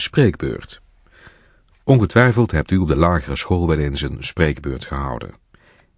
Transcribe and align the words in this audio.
Spreekbeurt. 0.00 0.82
Ongetwijfeld 1.84 2.50
hebt 2.50 2.70
u 2.70 2.76
op 2.76 2.88
de 2.88 2.96
lagere 2.96 3.36
school 3.36 3.68
wel 3.68 3.78
eens 3.78 4.00
een 4.00 4.16
spreekbeurt 4.20 4.84
gehouden. 4.84 5.30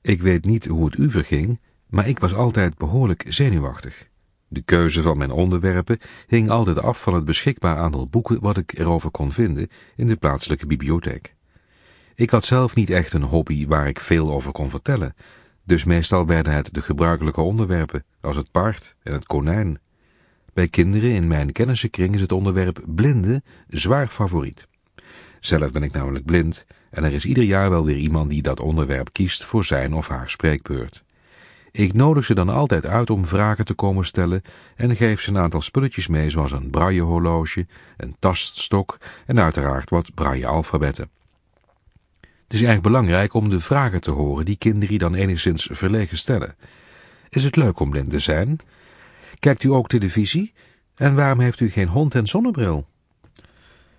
Ik 0.00 0.20
weet 0.22 0.44
niet 0.44 0.66
hoe 0.66 0.84
het 0.84 0.98
u 0.98 1.10
verging, 1.10 1.60
maar 1.86 2.08
ik 2.08 2.18
was 2.18 2.34
altijd 2.34 2.78
behoorlijk 2.78 3.24
zenuwachtig. 3.28 4.08
De 4.48 4.62
keuze 4.62 5.02
van 5.02 5.18
mijn 5.18 5.30
onderwerpen 5.30 5.98
hing 6.26 6.50
altijd 6.50 6.82
af 6.82 7.02
van 7.02 7.14
het 7.14 7.24
beschikbaar 7.24 7.76
aantal 7.76 8.08
boeken 8.08 8.40
wat 8.40 8.56
ik 8.56 8.78
erover 8.78 9.10
kon 9.10 9.32
vinden 9.32 9.68
in 9.96 10.06
de 10.06 10.16
plaatselijke 10.16 10.66
bibliotheek. 10.66 11.34
Ik 12.14 12.30
had 12.30 12.44
zelf 12.44 12.74
niet 12.74 12.90
echt 12.90 13.12
een 13.12 13.22
hobby 13.22 13.66
waar 13.66 13.88
ik 13.88 14.00
veel 14.00 14.32
over 14.32 14.52
kon 14.52 14.70
vertellen, 14.70 15.14
dus 15.64 15.84
meestal 15.84 16.26
werden 16.26 16.52
het 16.52 16.74
de 16.74 16.82
gebruikelijke 16.82 17.40
onderwerpen, 17.40 18.04
als 18.20 18.36
het 18.36 18.50
paard 18.50 18.94
en 19.02 19.12
het 19.12 19.26
konijn. 19.26 19.78
Bij 20.52 20.68
kinderen 20.68 21.10
in 21.10 21.26
mijn 21.26 21.52
kennissenkring 21.52 22.14
is 22.14 22.20
het 22.20 22.32
onderwerp 22.32 22.82
blinden 22.86 23.44
zwaar 23.68 24.08
favoriet. 24.08 24.68
Zelf 25.40 25.72
ben 25.72 25.82
ik 25.82 25.92
namelijk 25.92 26.24
blind 26.24 26.66
en 26.90 27.04
er 27.04 27.12
is 27.12 27.24
ieder 27.24 27.44
jaar 27.44 27.70
wel 27.70 27.84
weer 27.84 27.96
iemand 27.96 28.30
die 28.30 28.42
dat 28.42 28.60
onderwerp 28.60 29.12
kiest 29.12 29.44
voor 29.44 29.64
zijn 29.64 29.94
of 29.94 30.08
haar 30.08 30.30
spreekbeurt. 30.30 31.02
Ik 31.72 31.92
nodig 31.92 32.24
ze 32.24 32.34
dan 32.34 32.48
altijd 32.48 32.86
uit 32.86 33.10
om 33.10 33.26
vragen 33.26 33.64
te 33.64 33.74
komen 33.74 34.04
stellen 34.04 34.42
en 34.76 34.96
geef 34.96 35.20
ze 35.20 35.30
een 35.30 35.38
aantal 35.38 35.60
spulletjes 35.60 36.06
mee 36.06 36.30
zoals 36.30 36.52
een 36.52 36.70
braillehorloge, 36.70 37.66
een 37.96 38.16
taststok 38.18 38.98
en 39.26 39.40
uiteraard 39.40 39.90
wat 39.90 40.14
braille-alfabetten. 40.14 41.10
Het 42.20 42.52
is 42.52 42.62
erg 42.62 42.80
belangrijk 42.80 43.34
om 43.34 43.50
de 43.50 43.60
vragen 43.60 44.00
te 44.00 44.10
horen 44.10 44.44
die 44.44 44.56
kinderen 44.56 44.98
dan 44.98 45.14
enigszins 45.14 45.68
verlegen 45.72 46.18
stellen. 46.18 46.56
Is 47.28 47.44
het 47.44 47.56
leuk 47.56 47.80
om 47.80 47.90
blind 47.90 48.10
te 48.10 48.18
zijn? 48.18 48.58
Kijkt 49.40 49.62
u 49.62 49.68
ook 49.68 49.88
televisie? 49.88 50.52
En 50.94 51.14
waarom 51.14 51.40
heeft 51.40 51.60
u 51.60 51.70
geen 51.70 51.88
hond 51.88 52.14
en 52.14 52.26
zonnebril? 52.26 52.86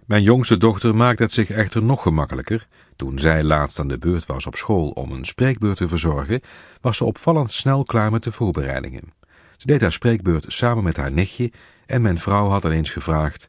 Mijn 0.06 0.24
jongste 0.24 0.58
dochter 0.58 0.96
maakte 0.96 1.24
het 1.24 1.32
zich 1.32 1.50
echter 1.50 1.84
nog 1.84 2.02
gemakkelijker. 2.02 2.68
Toen 2.96 3.20
zij 3.20 3.44
laatst 3.44 3.80
aan 3.80 3.88
de 3.88 3.98
beurt 3.98 4.26
was 4.26 4.46
op 4.46 4.56
school 4.56 4.90
om 4.90 5.12
een 5.12 5.26
spreekbeurt 5.26 5.78
te 5.78 5.88
verzorgen, 5.88 6.42
was 6.82 6.98
ze 6.98 7.06
opvallend 7.06 7.52
snel 7.52 7.84
klaar 7.84 8.12
met 8.12 8.24
de 8.24 8.32
voorbereidingen. 8.32 9.14
Ze 9.58 9.68
deed 9.68 9.82
haar 9.82 9.92
spreekbeurt 9.92 10.46
samen 10.48 10.84
met 10.84 10.98
haar 10.98 11.12
nichtje 11.12 11.52
en 11.86 12.02
mijn 12.02 12.20
vrouw 12.20 12.48
had 12.48 12.66
eens 12.66 12.90
gevraagd, 12.90 13.48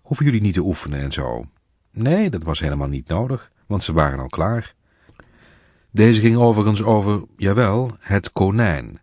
hoeven 0.00 0.24
jullie 0.24 0.40
niet 0.40 0.54
te 0.54 0.60
oefenen 0.60 1.00
en 1.00 1.12
zo? 1.12 1.44
Nee, 1.90 2.30
dat 2.30 2.42
was 2.42 2.60
helemaal 2.60 2.88
niet 2.88 3.08
nodig, 3.08 3.50
want 3.66 3.82
ze 3.82 3.92
waren 3.92 4.20
al 4.20 4.28
klaar. 4.28 4.74
Deze 5.90 6.20
ging 6.20 6.36
overigens 6.36 6.82
over, 6.82 7.22
jawel, 7.36 7.90
het 7.98 8.32
konijn. 8.32 8.99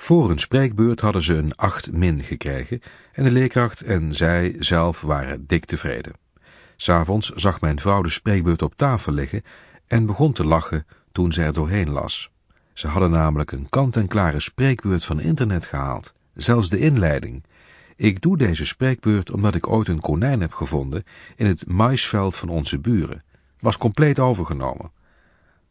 Voor 0.00 0.30
een 0.30 0.38
spreekbeurt 0.38 1.00
hadden 1.00 1.22
ze 1.22 1.34
een 1.34 1.56
8 1.56 1.92
min 1.92 2.22
gekregen 2.22 2.80
en 3.12 3.24
de 3.24 3.30
leerkracht 3.30 3.82
en 3.82 4.14
zij 4.14 4.56
zelf 4.58 5.00
waren 5.00 5.46
dik 5.46 5.64
tevreden. 5.64 6.12
S'avonds 6.76 7.28
zag 7.28 7.60
mijn 7.60 7.80
vrouw 7.80 8.02
de 8.02 8.10
spreekbeurt 8.10 8.62
op 8.62 8.76
tafel 8.76 9.12
liggen 9.12 9.42
en 9.86 10.06
begon 10.06 10.32
te 10.32 10.44
lachen 10.44 10.86
toen 11.12 11.32
ze 11.32 11.42
er 11.42 11.52
doorheen 11.52 11.90
las. 11.90 12.30
Ze 12.72 12.88
hadden 12.88 13.10
namelijk 13.10 13.52
een 13.52 13.68
kant-en-klare 13.68 14.40
spreekbeurt 14.40 15.04
van 15.04 15.20
internet 15.20 15.66
gehaald, 15.66 16.14
zelfs 16.34 16.68
de 16.68 16.78
inleiding. 16.78 17.44
Ik 17.96 18.20
doe 18.20 18.36
deze 18.36 18.66
spreekbeurt 18.66 19.30
omdat 19.30 19.54
ik 19.54 19.68
ooit 19.68 19.88
een 19.88 20.00
konijn 20.00 20.40
heb 20.40 20.52
gevonden 20.52 21.04
in 21.36 21.46
het 21.46 21.66
maisveld 21.66 22.36
van 22.36 22.48
onze 22.48 22.78
buren. 22.78 23.24
Was 23.60 23.78
compleet 23.78 24.18
overgenomen. 24.18 24.90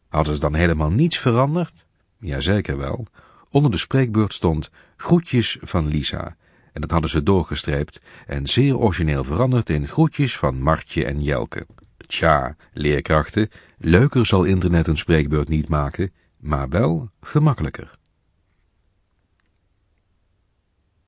Hadden 0.08 0.34
ze 0.34 0.40
dan 0.40 0.54
helemaal 0.54 0.90
niets 0.90 1.18
veranderd? 1.18 1.86
Jazeker 2.18 2.78
wel. 2.78 3.06
Onder 3.50 3.70
de 3.70 3.76
spreekbeurt 3.76 4.34
stond 4.34 4.70
groetjes 4.96 5.58
van 5.60 5.86
Lisa. 5.86 6.36
En 6.72 6.80
dat 6.80 6.90
hadden 6.90 7.10
ze 7.10 7.22
doorgestreept 7.22 8.00
en 8.26 8.46
zeer 8.46 8.76
origineel 8.76 9.24
veranderd 9.24 9.70
in 9.70 9.88
groetjes 9.88 10.36
van 10.36 10.62
Martje 10.62 11.04
en 11.04 11.22
Jelke. 11.22 11.66
Tja, 12.06 12.56
leerkrachten, 12.72 13.50
leuker 13.78 14.26
zal 14.26 14.44
internet 14.44 14.86
een 14.86 14.96
spreekbeurt 14.96 15.48
niet 15.48 15.68
maken, 15.68 16.12
maar 16.36 16.68
wel 16.68 17.10
gemakkelijker. 17.20 17.97